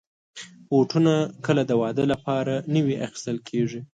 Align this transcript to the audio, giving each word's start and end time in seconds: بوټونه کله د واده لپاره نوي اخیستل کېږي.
بوټونه 0.69 1.13
کله 1.45 1.61
د 1.65 1.71
واده 1.81 2.03
لپاره 2.13 2.53
نوي 2.75 2.95
اخیستل 3.07 3.37
کېږي. 3.49 3.79